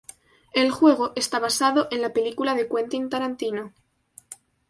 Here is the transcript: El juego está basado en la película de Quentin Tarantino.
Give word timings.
El 0.55 0.71
juego 0.71 1.13
está 1.15 1.37
basado 1.37 1.87
en 1.91 2.01
la 2.01 2.11
película 2.11 2.55
de 2.55 2.67
Quentin 2.67 3.07
Tarantino. 3.07 3.71